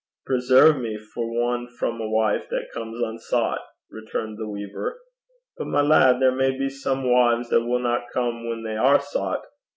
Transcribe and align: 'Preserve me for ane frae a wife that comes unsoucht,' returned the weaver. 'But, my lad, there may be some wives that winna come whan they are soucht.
'Preserve 0.25 0.77
me 0.81 0.97
for 0.97 1.53
ane 1.53 1.67
frae 1.67 1.89
a 2.01 2.09
wife 2.09 2.49
that 2.49 2.71
comes 2.73 2.99
unsoucht,' 2.99 3.61
returned 3.91 4.35
the 4.39 4.49
weaver. 4.49 4.97
'But, 5.59 5.67
my 5.67 5.81
lad, 5.83 6.19
there 6.19 6.31
may 6.31 6.57
be 6.57 6.69
some 6.69 7.07
wives 7.07 7.49
that 7.49 7.67
winna 7.67 8.03
come 8.11 8.43
whan 8.47 8.63
they 8.63 8.75
are 8.77 8.97
soucht. 8.99 9.43